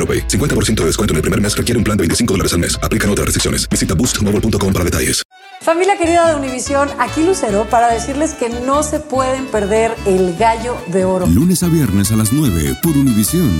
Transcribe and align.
AroPay. 0.00 0.26
50% 0.26 0.80
de 0.80 0.86
descuento 0.86 1.12
en 1.12 1.16
el 1.16 1.22
primer 1.22 1.40
mes 1.40 1.56
requiere 1.56 1.78
un 1.78 1.84
plan 1.84 1.96
de 1.96 2.02
25 2.02 2.34
dólares 2.34 2.54
al 2.54 2.60
mes. 2.60 2.78
Aplican 2.82 3.10
otras 3.10 3.26
restricciones. 3.26 3.68
Visita 3.68 3.94
boostmobile.com 3.94 4.72
para 4.72 4.84
detalles. 4.84 5.22
Familia 5.60 5.98
querida 5.98 6.26
de 6.26 6.36
Univisión, 6.36 6.88
aquí 6.98 7.22
Lucero 7.22 7.66
para 7.68 7.92
decirles 7.92 8.32
que 8.32 8.48
no 8.48 8.82
se 8.82 8.98
pueden 8.98 9.46
perder 9.46 9.94
el 10.06 10.34
gallo 10.38 10.74
de 10.86 11.04
oro. 11.04 11.26
Lunes 11.26 11.62
a 11.62 11.68
viernes 11.68 12.10
a 12.12 12.16
las 12.16 12.32
9 12.32 12.76
por 12.82 12.96
Univisión. 12.96 13.50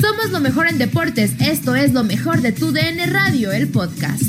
Somos 0.00 0.30
lo 0.30 0.40
mejor 0.40 0.66
en 0.68 0.78
deportes. 0.78 1.32
Esto 1.40 1.74
es 1.74 1.92
lo 1.92 2.04
mejor 2.04 2.40
de 2.40 2.52
tu 2.52 2.72
DN 2.72 3.04
Radio, 3.06 3.52
el 3.52 3.68
podcast. 3.68 4.22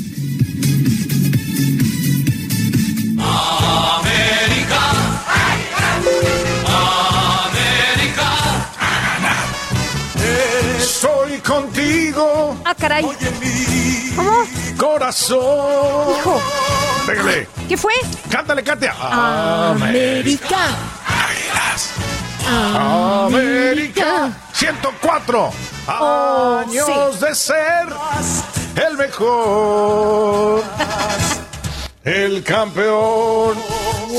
Ah, 12.72 12.74
caray. 12.78 13.04
Oye, 13.04 13.30
mi 13.38 14.16
¿Cómo? 14.16 14.44
corazón. 14.78 16.16
Hijo. 16.16 16.40
Pégale. 17.06 17.46
¿Qué 17.68 17.76
fue? 17.76 17.92
Cántale, 18.30 18.62
Katia. 18.64 18.94
América. 19.72 20.68
América. 23.26 24.30
104 24.54 25.50
Oh, 25.88 26.62
años 26.66 27.20
de 27.20 27.34
ser 27.34 27.88
el 28.86 28.96
mejor. 28.96 30.62
El 32.04 32.42
campeón. 32.42 33.54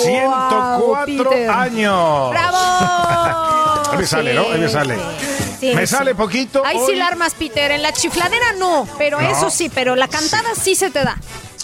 104 0.04 1.06
Peter. 1.30 1.50
años. 1.50 2.30
¡Bravo! 2.32 3.43
Ahí 3.94 4.00
me 4.00 4.08
sale, 4.08 4.34
¿no? 4.34 4.52
Ahí 4.52 4.60
me 4.60 4.70
sale. 4.70 4.98
Sí, 5.60 5.74
Me 5.74 5.88
sí. 5.88 5.96
sale 5.96 6.14
poquito. 6.16 6.64
Ahí 6.66 6.78
sí 6.86 6.96
la 6.96 7.08
armas, 7.08 7.34
Peter. 7.36 7.72
En 7.72 7.82
la 7.82 7.94
chifladera 7.94 8.54
no, 8.60 8.88
pero 8.98 9.22
No. 9.22 9.30
eso 9.30 9.50
sí, 9.50 9.72
pero 9.74 9.96
la 9.96 10.08
cantada 10.08 10.50
sí 10.62 10.76
se 10.76 10.90
te 10.92 11.04
da. 11.04 11.18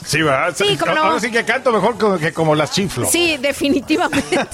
Sí, 0.05 0.21
¿verdad? 0.21 0.53
Sí, 0.57 0.77
cómo 0.77 0.93
no. 0.93 1.03
Ahora 1.03 1.19
sí 1.19 1.29
que 1.29 1.43
canto 1.43 1.71
mejor 1.71 1.97
como- 1.97 2.17
que 2.17 2.31
como 2.31 2.55
las 2.55 2.71
chiflo. 2.71 3.05
Sí, 3.09 3.37
definitivamente. 3.37 4.39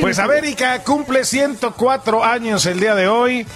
Pues 0.00 0.18
América 0.18 0.82
cumple 0.82 1.24
104 1.24 2.24
años 2.24 2.64
el 2.66 2.80
día 2.80 2.94
de 2.94 3.08
hoy. 3.08 3.46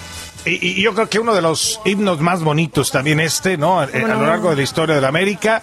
Y, 0.45 0.79
y 0.79 0.81
yo 0.81 0.93
creo 0.93 1.09
que 1.09 1.19
uno 1.19 1.33
de 1.33 1.41
los 1.41 1.79
himnos 1.85 2.19
más 2.21 2.41
bonitos 2.41 2.91
también 2.91 3.19
este, 3.19 3.57
¿no? 3.57 3.83
Eh, 3.83 3.89
A, 3.93 4.07
no? 4.07 4.15
lo 4.21 4.27
largo 4.27 4.49
de 4.51 4.55
la 4.57 4.61
historia 4.61 4.95
de 4.95 5.01
la 5.01 5.07
América. 5.09 5.61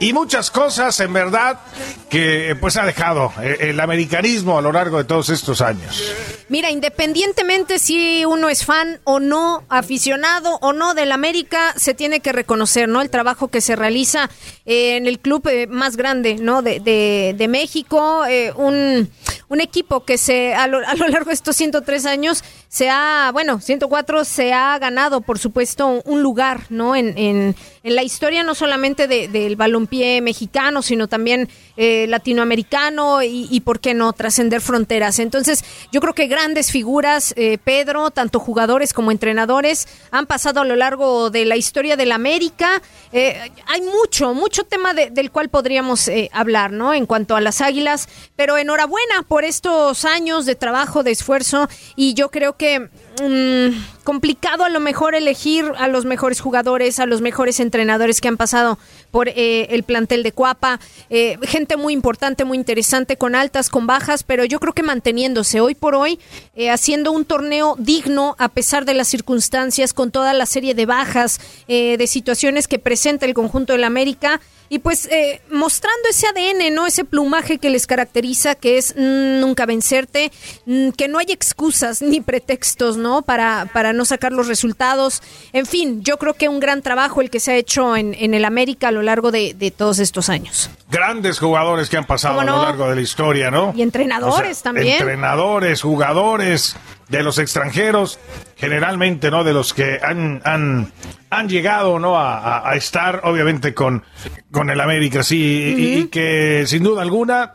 Y 0.00 0.12
muchas 0.14 0.50
cosas, 0.50 0.98
en 1.00 1.12
verdad, 1.12 1.60
que 2.08 2.56
pues 2.58 2.76
ha 2.78 2.84
dejado 2.86 3.32
eh, 3.42 3.58
el 3.60 3.78
americanismo 3.80 4.58
a 4.58 4.62
lo 4.62 4.72
largo 4.72 4.96
de 4.98 5.04
todos 5.04 5.28
estos 5.28 5.60
años. 5.60 6.10
Mira, 6.48 6.70
independientemente 6.70 7.78
si 7.78 8.24
uno 8.24 8.48
es 8.48 8.64
fan 8.64 8.98
o 9.04 9.20
no, 9.20 9.62
aficionado 9.68 10.56
o 10.62 10.72
no 10.72 10.94
del 10.94 11.12
América, 11.12 11.74
se 11.76 11.92
tiene 11.94 12.20
que 12.20 12.32
reconocer, 12.32 12.88
¿no? 12.88 13.02
El 13.02 13.10
trabajo 13.10 13.48
que 13.48 13.60
se 13.60 13.76
realiza 13.76 14.30
eh, 14.64 14.96
en 14.96 15.06
el 15.06 15.20
club 15.20 15.46
eh, 15.48 15.66
más 15.68 15.96
grande, 15.96 16.36
¿no? 16.36 16.62
De, 16.62 16.80
de- 16.80 17.48
México, 17.48 18.24
eh, 18.26 18.52
un, 18.56 19.10
un 19.48 19.60
equipo 19.60 20.04
que 20.04 20.16
se 20.18 20.54
a 20.54 20.66
lo, 20.66 20.78
a 20.86 20.94
lo 20.94 21.08
largo 21.08 21.28
de 21.28 21.34
estos 21.34 21.56
103 21.56 22.06
años 22.06 22.42
se 22.72 22.88
ha, 22.88 23.30
bueno, 23.32 23.60
104 23.60 24.24
se 24.24 24.52
ha 24.52 24.78
ganado, 24.78 25.22
por 25.22 25.40
supuesto, 25.40 26.00
un 26.04 26.22
lugar, 26.22 26.66
¿no? 26.68 26.94
En, 26.94 27.18
en, 27.18 27.56
en 27.82 27.94
la 27.96 28.04
historia 28.04 28.44
no 28.44 28.54
solamente 28.54 29.08
de- 29.08 29.26
del 29.26 29.56
balompié 29.56 30.20
mexicano, 30.20 30.80
sino 30.80 31.08
también 31.08 31.48
eh, 31.76 32.06
latinoamericano 32.08 33.22
y, 33.24 33.48
y, 33.50 33.60
¿por 33.62 33.80
qué 33.80 33.92
no?, 33.92 34.12
trascender 34.12 34.60
fronteras. 34.60 35.18
Entonces, 35.18 35.64
yo 35.90 36.00
creo 36.00 36.14
que 36.14 36.28
grandes 36.28 36.70
figuras, 36.70 37.34
eh, 37.36 37.58
Pedro, 37.62 38.12
tanto 38.12 38.38
jugadores 38.38 38.92
como 38.92 39.10
entrenadores, 39.10 39.88
han 40.12 40.26
pasado 40.26 40.60
a 40.60 40.64
lo 40.64 40.76
largo 40.76 41.30
de 41.30 41.46
la 41.46 41.56
historia 41.56 41.96
del 41.96 42.12
América. 42.12 42.80
Eh, 43.10 43.50
hay 43.66 43.82
mucho, 43.82 44.32
mucho 44.32 44.62
tema 44.62 44.94
de- 44.94 45.10
del 45.10 45.32
cual 45.32 45.48
podríamos 45.48 46.06
eh, 46.06 46.30
hablar, 46.32 46.70
¿no? 46.70 46.94
En 46.94 47.06
cuanto 47.06 47.34
a 47.34 47.40
las 47.40 47.62
águilas, 47.62 48.08
pero 48.36 48.58
enhorabuena 48.58 49.22
por 49.26 49.42
estos 49.44 50.04
años 50.04 50.46
de 50.46 50.54
trabajo, 50.54 51.02
de 51.02 51.10
esfuerzo, 51.10 51.68
y 51.96 52.14
yo 52.14 52.30
creo 52.30 52.56
que 52.56 52.59
que 52.60 52.90
mm, 53.20 54.04
complicado 54.04 54.64
a 54.64 54.68
lo 54.68 54.80
mejor 54.80 55.14
elegir 55.14 55.64
a 55.78 55.86
los 55.88 56.04
mejores 56.04 56.40
jugadores, 56.40 56.98
a 56.98 57.06
los 57.06 57.20
mejores 57.20 57.60
entrenadores 57.60 58.20
que 58.20 58.28
han 58.28 58.36
pasado 58.36 58.78
por 59.10 59.28
eh, 59.28 59.66
el 59.70 59.82
plantel 59.82 60.22
de 60.22 60.32
Cuapa, 60.32 60.80
eh, 61.10 61.38
gente 61.42 61.76
muy 61.76 61.92
importante, 61.92 62.44
muy 62.44 62.56
interesante, 62.56 63.16
con 63.16 63.34
altas, 63.34 63.68
con 63.68 63.86
bajas, 63.86 64.22
pero 64.22 64.44
yo 64.44 64.58
creo 64.60 64.72
que 64.72 64.82
manteniéndose 64.82 65.60
hoy 65.60 65.74
por 65.74 65.94
hoy, 65.94 66.18
eh, 66.54 66.70
haciendo 66.70 67.12
un 67.12 67.24
torneo 67.24 67.76
digno 67.78 68.36
a 68.38 68.48
pesar 68.48 68.84
de 68.84 68.94
las 68.94 69.08
circunstancias, 69.08 69.92
con 69.92 70.10
toda 70.10 70.32
la 70.32 70.46
serie 70.46 70.74
de 70.74 70.86
bajas, 70.86 71.40
de 71.68 72.06
situaciones 72.06 72.66
que 72.66 72.78
presenta 72.78 73.26
el 73.26 73.34
conjunto 73.34 73.72
del 73.72 73.84
América. 73.84 74.40
Y 74.72 74.78
pues 74.78 75.06
eh, 75.10 75.42
mostrando 75.50 76.08
ese 76.08 76.28
ADN, 76.28 76.72
¿no? 76.72 76.86
Ese 76.86 77.04
plumaje 77.04 77.58
que 77.58 77.70
les 77.70 77.88
caracteriza, 77.88 78.54
que 78.54 78.78
es 78.78 78.94
mm, 78.96 79.40
nunca 79.40 79.66
vencerte, 79.66 80.30
mm, 80.64 80.90
que 80.90 81.08
no 81.08 81.18
hay 81.18 81.26
excusas 81.30 82.00
ni 82.00 82.20
pretextos, 82.20 82.96
¿no? 82.96 83.09
Para, 83.22 83.68
para 83.72 83.92
no 83.92 84.04
sacar 84.04 84.32
los 84.32 84.46
resultados. 84.48 85.22
En 85.52 85.66
fin, 85.66 86.02
yo 86.02 86.16
creo 86.16 86.34
que 86.34 86.48
un 86.48 86.60
gran 86.60 86.80
trabajo 86.82 87.20
el 87.20 87.30
que 87.30 87.40
se 87.40 87.52
ha 87.52 87.56
hecho 87.56 87.96
en, 87.96 88.14
en 88.14 88.34
el 88.34 88.44
América 88.44 88.88
a 88.88 88.92
lo 88.92 89.02
largo 89.02 89.30
de, 89.30 89.54
de 89.54 89.70
todos 89.70 89.98
estos 89.98 90.28
años. 90.28 90.70
Grandes 90.90 91.38
jugadores 91.38 91.88
que 91.88 91.96
han 91.96 92.06
pasado 92.06 92.36
¿Cómo 92.36 92.42
a 92.42 92.44
lo 92.52 92.56
no? 92.58 92.62
largo 92.64 92.88
de 92.88 92.96
la 92.96 93.00
historia, 93.02 93.50
¿no? 93.50 93.72
Y 93.76 93.82
entrenadores 93.82 94.62
también. 94.62 94.94
Entrenadores, 94.94 95.82
jugadores 95.82 96.76
de 97.08 97.22
los 97.22 97.38
extranjeros, 97.38 98.18
generalmente, 98.56 99.30
¿no? 99.30 99.42
De 99.44 99.52
los 99.52 99.74
que 99.74 99.98
han, 100.02 100.40
han, 100.44 100.92
han 101.30 101.48
llegado, 101.48 101.98
¿no? 101.98 102.16
A, 102.16 102.38
a- 102.38 102.70
a 102.70 102.74
estar, 102.76 103.22
obviamente, 103.24 103.74
con, 103.74 104.04
con 104.52 104.70
el 104.70 104.80
América, 104.80 105.22
sí, 105.22 105.36
y- 105.76 105.98
y, 106.00 106.06
que 106.08 106.64
sin 106.66 106.82
duda 106.84 107.02
alguna, 107.02 107.54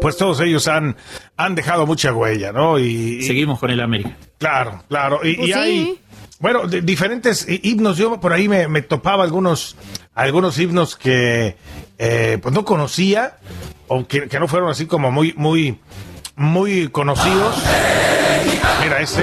pues 0.00 0.16
todos 0.16 0.40
ellos 0.40 0.68
han, 0.68 0.96
han 1.36 1.54
dejado 1.54 1.86
mucha 1.86 2.12
huella, 2.12 2.52
¿no? 2.52 2.78
Y, 2.78 3.18
y- 3.20 3.22
Seguimos 3.22 3.58
con 3.58 3.70
el 3.70 3.80
América. 3.80 4.16
Claro, 4.38 4.82
claro. 4.88 5.20
Y, 5.24 5.34
Pues 5.34 5.48
y 5.48 5.52
sí. 5.52 5.58
hay, 5.58 6.00
bueno, 6.40 6.66
de- 6.66 6.82
diferentes 6.82 7.46
hi- 7.48 7.60
himnos. 7.62 7.96
Yo 7.96 8.20
por 8.20 8.32
ahí 8.32 8.48
me, 8.48 8.68
me 8.68 8.82
topaba 8.82 9.24
algunos, 9.24 9.76
algunos 10.14 10.58
himnos 10.58 10.96
que 10.96 11.56
eh, 11.98 12.38
pues 12.42 12.54
no 12.54 12.64
conocía 12.64 13.36
o 13.88 14.06
que, 14.06 14.28
que 14.28 14.38
no 14.40 14.48
fueron 14.48 14.70
así 14.70 14.86
como 14.86 15.10
muy, 15.10 15.32
muy, 15.36 15.78
muy 16.36 16.88
conocidos. 16.88 17.56
Mira 18.82 19.00
este. 19.00 19.22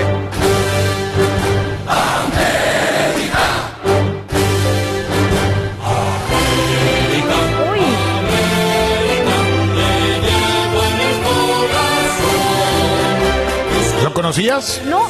Conocías? 14.21 14.79
No, 14.85 15.07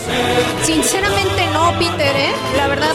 sinceramente 0.64 1.46
no, 1.52 1.78
Peter, 1.78 2.16
¿eh? 2.16 2.32
La 2.56 2.68
verdad, 2.68 2.94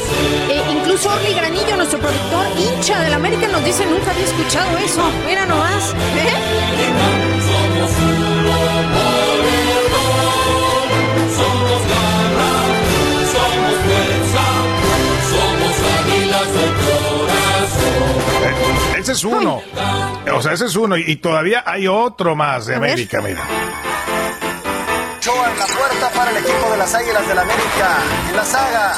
eh, 0.48 0.62
incluso 0.70 1.10
Orly 1.10 1.34
Granillo, 1.34 1.76
nuestro 1.76 1.98
productor, 1.98 2.46
hincha 2.56 3.00
del 3.00 3.12
América, 3.12 3.46
nos 3.48 3.62
dice 3.62 3.84
nunca 3.84 4.12
había 4.12 4.24
escuchado 4.24 4.78
eso. 4.78 5.02
Mira 5.26 5.44
nomás, 5.44 5.92
¿eh? 5.92 6.30
Eh, 18.42 19.00
ese 19.00 19.12
es 19.12 19.24
uno. 19.24 19.60
O 20.34 20.40
sea, 20.40 20.52
ese 20.52 20.64
es 20.64 20.76
uno. 20.76 20.96
Y, 20.96 21.16
todavía 21.16 21.62
hay 21.66 21.86
otro 21.86 22.34
más 22.34 22.64
de. 22.64 22.76
América, 22.76 23.20
mira. 23.20 23.42
Ochoa 25.26 25.50
en 25.50 25.58
la 25.58 25.66
puerta 25.66 26.10
para 26.10 26.30
el 26.30 26.36
equipo 26.36 26.70
de 26.70 26.76
las 26.76 26.94
Águilas 26.94 27.26
del 27.26 27.38
América. 27.38 27.98
En 28.28 28.36
la 28.36 28.44
saga, 28.44 28.94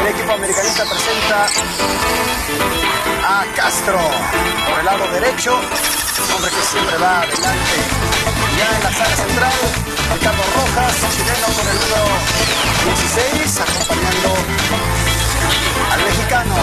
el 0.00 0.06
equipo 0.06 0.32
americanista 0.32 0.84
presenta 0.84 1.46
a 3.26 3.44
Castro 3.56 3.98
por 3.98 4.78
el 4.78 4.84
lado 4.84 5.04
derecho, 5.12 5.54
hombre 5.56 6.50
que 6.52 6.62
siempre 6.62 6.96
va 6.98 7.18
adelante. 7.18 7.76
Ya 8.56 8.76
en 8.76 8.84
la 8.84 8.92
saga 8.92 9.16
central, 9.16 9.52
Ricardo 10.14 10.42
Rojas, 10.54 10.94
chileno 11.16 11.46
con 11.50 11.66
el 11.66 11.74
número 11.82 12.04
16, 12.84 13.60
acompañando 13.60 14.30
al 15.90 16.00
mexicano 16.04 16.54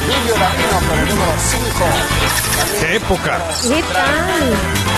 Julio 0.00 0.34
Davino 0.34 0.78
con 0.88 0.98
el 0.98 1.08
número 1.10 1.32
5. 1.38 2.80
¡Qué 2.80 2.96
época! 2.96 3.38
¿Qué 3.62 3.82
tal? 3.92 4.56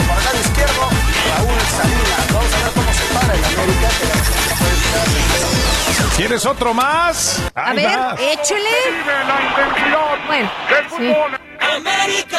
Por 0.09 0.17
el 0.17 0.25
lado 0.25 0.41
izquierdo, 0.41 1.00
Raúl 1.29 1.61
Salinas. 1.77 2.33
Vamos 2.33 2.55
a 2.55 2.59
ver 2.65 2.73
cómo 2.75 2.93
se 2.93 3.05
para 3.15 3.35
el 3.35 3.45
América. 3.45 3.89
que 3.99 4.07
la 4.07 4.55
puede 4.57 4.77
tirar. 4.77 6.17
¿Quieres 6.17 6.45
otro 6.47 6.75
más? 6.75 7.41
A 7.55 7.71
Ahí 7.71 7.77
ver, 7.77 7.87
va. 7.99 8.15
échele. 8.21 8.71
Bueno, 10.27 10.51
sí. 10.97 11.15
América. 11.77 12.39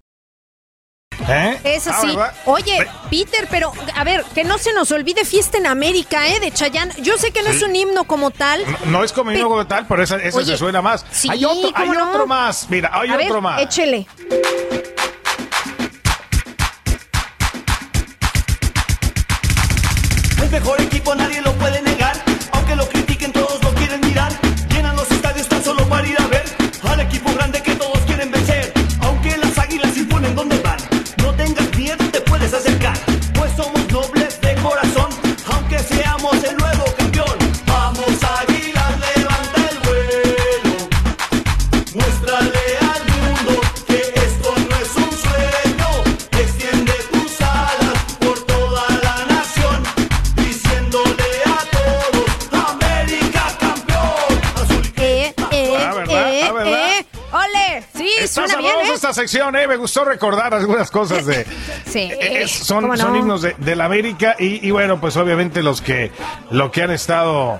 ¿Eh? 1.29 1.59
Es 1.63 1.87
Ah, 1.87 1.97
así. 1.97 2.17
Oye, 2.45 2.87
Peter, 3.09 3.47
pero 3.49 3.71
a 3.95 4.03
ver, 4.03 4.23
que 4.33 4.43
no 4.43 4.57
se 4.57 4.73
nos 4.73 4.91
olvide 4.91 5.23
Fiesta 5.25 5.57
en 5.57 5.67
América, 5.67 6.27
¿eh? 6.27 6.39
De 6.39 6.51
Chayanne. 6.51 6.93
Yo 7.01 7.17
sé 7.17 7.31
que 7.31 7.41
no 7.43 7.49
es 7.49 7.61
un 7.63 7.75
himno 7.75 8.03
como 8.05 8.31
tal. 8.31 8.63
No, 8.85 8.91
no 8.99 9.03
es 9.03 9.11
como 9.11 9.31
himno 9.31 9.47
como 9.49 9.65
tal, 9.67 9.85
pero 9.87 10.03
esa, 10.03 10.17
esa 10.17 10.37
Oye, 10.37 10.51
se 10.53 10.57
suena 10.57 10.81
más. 10.81 11.05
sí, 11.11 11.29
hay 11.31 11.45
otro, 11.45 11.71
hay 11.75 11.89
otro 11.89 12.27
más. 12.27 12.67
Mira, 12.69 12.89
hay 12.93 13.09
a 13.09 13.15
otro 13.15 13.33
ver, 13.35 13.41
más. 13.41 13.61
échele. 13.61 14.07
El 20.41 20.49
mejor 20.49 20.81
equipo 20.81 21.15
nadie 21.15 21.41
lo 21.41 21.53
puede 21.53 21.81
negar, 21.81 22.15
aunque 22.53 22.75
lo 22.75 22.87
esta 59.11 59.21
sección, 59.21 59.55
¿eh? 59.55 59.67
Me 59.67 59.75
gustó 59.77 60.03
recordar 60.05 60.53
algunas 60.53 60.89
cosas 60.91 61.25
de... 61.25 61.45
Sí, 61.85 61.99
Eh, 62.11 62.43
es- 62.43 62.51
son, 62.51 62.97
son 62.97 63.15
himnos 63.15 63.41
de, 63.41 63.53
de 63.57 63.75
la 63.75 63.85
América 63.85 64.35
y, 64.39 64.65
y 64.65 64.71
bueno, 64.71 64.99
pues 65.01 65.17
obviamente 65.17 65.61
los 65.61 65.81
que 65.81 66.09
lo 66.51 66.71
que 66.71 66.83
han 66.83 66.91
estado 66.91 67.59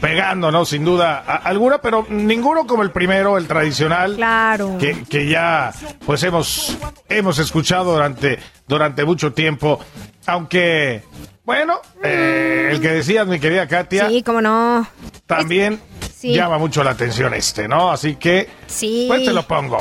pegando, 0.00 0.50
¿no? 0.50 0.64
Sin 0.64 0.84
duda 0.84 1.22
a- 1.26 1.36
alguna, 1.36 1.78
pero 1.82 2.06
ninguno 2.08 2.66
como 2.66 2.82
el 2.82 2.90
primero, 2.90 3.36
el 3.36 3.46
tradicional. 3.46 4.16
Claro. 4.16 4.76
Que, 4.78 5.04
que 5.04 5.28
ya 5.28 5.72
pues 6.06 6.22
hemos, 6.22 6.78
hemos 7.08 7.38
escuchado 7.38 7.92
durante, 7.92 8.38
durante 8.66 9.04
mucho 9.04 9.32
tiempo. 9.34 9.78
Aunque, 10.26 11.02
bueno, 11.44 11.80
eh, 12.02 12.70
el 12.72 12.80
que 12.80 12.88
decías, 12.88 13.26
mi 13.26 13.38
querida 13.38 13.68
Katia, 13.68 14.08
Sí, 14.08 14.22
cómo 14.22 14.40
no. 14.40 14.88
también 15.26 15.80
sí. 16.18 16.34
llama 16.34 16.56
mucho 16.58 16.82
la 16.82 16.92
atención 16.92 17.34
este, 17.34 17.68
¿no? 17.68 17.90
Así 17.92 18.16
que, 18.16 18.48
Sí. 18.66 19.04
pues 19.08 19.24
te 19.24 19.32
lo 19.32 19.42
pongo. 19.46 19.78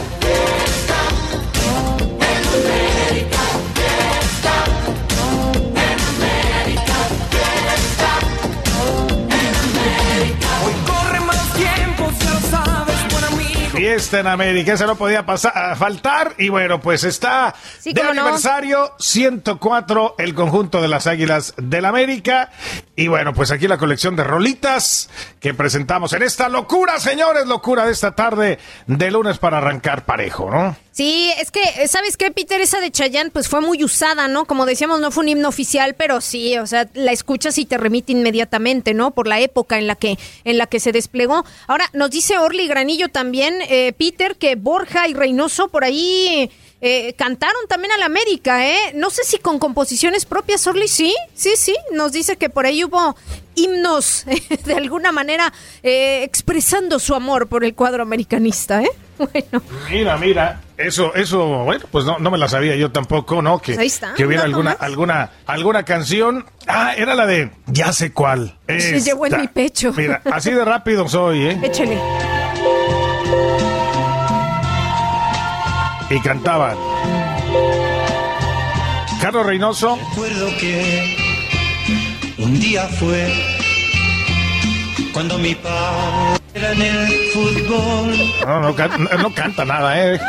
En 14.13 14.27
América, 14.27 14.73
eso 14.73 14.85
no 14.87 14.95
podía 14.95 15.25
pasar, 15.25 15.51
a 15.57 15.75
faltar. 15.75 16.33
Y 16.37 16.49
bueno, 16.49 16.79
pues 16.79 17.03
está 17.03 17.53
Sí, 17.79 17.93
de 17.93 18.01
cómo 18.01 18.13
no. 18.13 18.21
aniversario 18.21 18.93
104 18.99 20.15
el 20.19 20.33
conjunto 20.33 20.81
de 20.81 20.87
las 20.87 21.07
Águilas 21.07 21.53
del 21.57 21.85
América. 21.85 22.51
Y 22.95 23.07
bueno, 23.07 23.33
pues 23.33 23.51
aquí 23.51 23.67
la 23.67 23.77
colección 23.77 24.15
de 24.15 24.23
rolitas 24.23 25.09
que 25.39 25.53
presentamos 25.53 26.13
en 26.13 26.23
esta 26.23 26.49
locura, 26.49 26.99
señores, 26.99 27.45
locura 27.47 27.85
de 27.85 27.91
esta 27.91 28.13
tarde 28.15 28.59
de 28.87 29.11
lunes 29.11 29.37
para 29.37 29.57
arrancar 29.57 30.05
parejo, 30.05 30.49
¿no? 30.49 30.75
Sí, 30.95 31.29
es 31.41 31.51
que, 31.51 31.89
¿sabes 31.89 32.15
qué, 32.15 32.31
Peter? 32.31 32.61
Esa 32.61 32.79
de 32.79 32.89
Chayanne, 32.89 33.29
pues 33.29 33.49
fue 33.49 33.59
muy 33.59 33.83
usada, 33.83 34.29
¿no? 34.29 34.45
Como 34.45 34.65
decíamos, 34.65 35.01
no 35.01 35.11
fue 35.11 35.23
un 35.25 35.27
himno 35.27 35.49
oficial, 35.49 35.93
pero 35.93 36.21
sí, 36.21 36.57
o 36.57 36.65
sea, 36.65 36.87
la 36.93 37.11
escuchas 37.11 37.57
y 37.57 37.65
te 37.65 37.77
remite 37.77 38.13
inmediatamente, 38.13 38.93
¿no? 38.93 39.11
Por 39.11 39.27
la 39.27 39.41
época 39.41 39.77
en 39.77 39.87
la 39.87 39.95
que, 39.95 40.17
en 40.45 40.57
la 40.57 40.67
que 40.67 40.79
se 40.79 40.93
desplegó. 40.93 41.43
Ahora, 41.67 41.89
nos 41.91 42.11
dice 42.11 42.37
Orly 42.37 42.69
Granillo 42.69 43.09
también, 43.09 43.55
eh, 43.67 43.91
Peter, 43.97 44.37
que 44.37 44.55
Borja 44.55 45.09
y 45.09 45.13
Reynoso 45.13 45.67
por 45.67 45.83
ahí 45.83 46.49
eh, 46.79 47.13
cantaron 47.17 47.67
también 47.67 47.91
a 47.91 47.97
la 47.97 48.05
América, 48.05 48.65
¿eh? 48.65 48.93
No 48.93 49.09
sé 49.09 49.25
si 49.25 49.37
con 49.37 49.59
composiciones 49.59 50.25
propias, 50.25 50.65
Orly, 50.65 50.87
sí, 50.87 51.13
sí, 51.33 51.57
sí. 51.57 51.75
Nos 51.91 52.13
dice 52.13 52.37
que 52.37 52.49
por 52.49 52.65
ahí 52.65 52.85
hubo 52.85 53.17
himnos, 53.55 54.23
de 54.65 54.73
alguna 54.73 55.11
manera, 55.11 55.51
eh, 55.83 56.23
expresando 56.23 56.99
su 56.99 57.15
amor 57.15 57.49
por 57.49 57.65
el 57.65 57.75
cuadro 57.75 58.01
americanista, 58.01 58.81
¿eh? 58.81 58.91
Bueno. 59.31 59.61
Mira, 59.89 60.17
mira, 60.17 60.61
eso, 60.77 61.13
eso, 61.15 61.63
bueno, 61.63 61.85
pues 61.91 62.03
no, 62.05 62.19
no 62.19 62.29
me 62.31 62.37
la 62.37 62.49
sabía 62.49 62.75
yo 62.75 62.91
tampoco, 62.91 63.41
¿no? 63.41 63.59
Que, 63.59 63.73
Pues 63.73 63.79
ahí 63.79 63.87
está, 63.87 64.13
que 64.13 64.25
hubiera 64.25 64.43
alguna, 64.43 64.71
más. 64.71 64.81
alguna, 64.81 65.29
alguna 65.45 65.83
canción. 65.83 66.45
Ah, 66.67 66.93
era 66.97 67.15
la 67.15 67.25
de 67.25 67.51
ya 67.67 67.93
sé 67.93 68.11
cuál. 68.11 68.57
Se 68.67 68.99
llevó 68.99 69.25
en 69.27 69.41
mi 69.41 69.47
pecho. 69.47 69.93
Mira, 69.95 70.21
así 70.31 70.51
de 70.51 70.65
rápido 70.65 71.07
soy, 71.07 71.43
¿eh? 71.47 71.59
Échele. 71.63 71.97
Y 76.09 76.19
cantaban. 76.19 76.77
Carlos 79.21 79.45
Reynoso. 79.45 79.97
Recuerdo 80.09 80.47
que 80.59 81.15
un 82.37 82.59
día 82.59 82.87
fue 82.99 83.31
cuando 85.13 85.37
mi 85.39 85.55
padre 85.55 86.34
en 86.55 86.81
el 86.81 87.31
fútbol. 87.33 88.15
No, 88.45 88.59
no, 88.61 88.75
can- 88.75 89.09
no 89.21 89.33
canta 89.33 89.65
nada, 89.65 90.01
¿eh? 90.13 90.19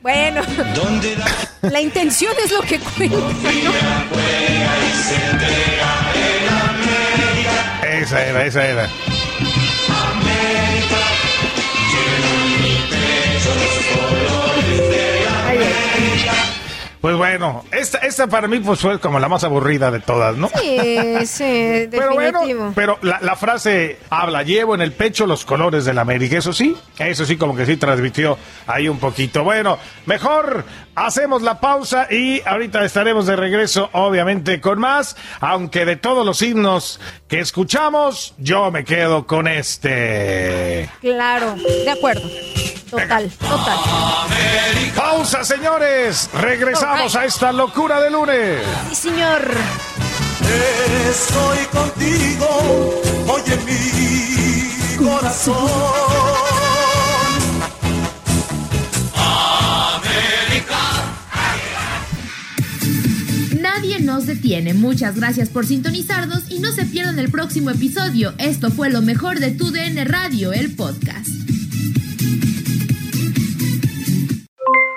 Bueno, 0.00 0.42
la 1.62 1.80
intención 1.80 2.32
es 2.42 2.50
lo 2.50 2.60
que 2.62 2.78
cuenta. 2.80 3.16
¿no? 3.16 3.30
Esa 8.02 8.24
era, 8.26 8.46
esa 8.46 8.66
era. 8.66 8.88
Pues 17.02 17.16
bueno, 17.16 17.64
esta, 17.72 17.98
esta 17.98 18.28
para 18.28 18.46
mí 18.46 18.60
pues 18.60 18.78
fue 18.78 19.00
como 19.00 19.18
la 19.18 19.28
más 19.28 19.42
aburrida 19.42 19.90
de 19.90 19.98
todas, 19.98 20.36
¿no? 20.36 20.48
Sí, 20.60 21.26
sí, 21.26 21.88
Pero 21.90 22.16
definitivo. 22.16 22.60
bueno, 22.60 22.72
pero 22.76 22.98
la, 23.02 23.18
la 23.20 23.34
frase 23.34 23.98
habla, 24.08 24.44
llevo 24.44 24.76
en 24.76 24.82
el 24.82 24.92
pecho 24.92 25.26
los 25.26 25.44
colores 25.44 25.84
de 25.84 25.94
la 25.94 26.02
América, 26.02 26.38
eso 26.38 26.52
sí, 26.52 26.76
eso 26.98 27.26
sí 27.26 27.36
como 27.36 27.56
que 27.56 27.66
sí 27.66 27.76
transmitió 27.76 28.38
ahí 28.68 28.88
un 28.88 29.00
poquito. 29.00 29.42
Bueno, 29.42 29.80
mejor 30.06 30.64
hacemos 30.94 31.42
la 31.42 31.58
pausa 31.58 32.06
y 32.08 32.40
ahorita 32.46 32.84
estaremos 32.84 33.26
de 33.26 33.34
regreso, 33.34 33.90
obviamente, 33.94 34.60
con 34.60 34.78
más, 34.78 35.16
aunque 35.40 35.84
de 35.84 35.96
todos 35.96 36.24
los 36.24 36.40
himnos 36.40 37.00
que 37.26 37.40
escuchamos, 37.40 38.34
yo 38.38 38.70
me 38.70 38.84
quedo 38.84 39.26
con 39.26 39.48
este. 39.48 40.88
Claro, 41.00 41.56
de 41.84 41.90
acuerdo. 41.90 42.22
Total, 42.92 43.30
total. 43.38 43.78
Pausa, 44.94 45.42
señores, 45.44 46.28
regresamos 46.34 47.16
a 47.16 47.24
esta 47.24 47.50
locura 47.50 47.98
de 48.02 48.10
lunes. 48.10 48.62
Sí, 48.90 49.08
señor. 49.08 49.50
Estoy 51.08 51.58
contigo, 51.72 53.02
oye 53.28 53.56
mi 53.64 54.96
corazón. 54.96 55.56
Nadie 63.58 64.00
nos 64.00 64.26
detiene. 64.26 64.74
Muchas 64.74 65.16
gracias 65.16 65.48
por 65.48 65.64
sintonizarnos 65.64 66.50
y 66.50 66.58
no 66.58 66.72
se 66.72 66.84
pierdan 66.84 67.18
el 67.18 67.30
próximo 67.30 67.70
episodio. 67.70 68.34
Esto 68.36 68.70
fue 68.70 68.90
lo 68.90 69.00
mejor 69.00 69.38
de 69.38 69.52
tu 69.52 69.70
DN 69.70 70.04
Radio, 70.04 70.52
el 70.52 70.74
podcast. 70.74 71.41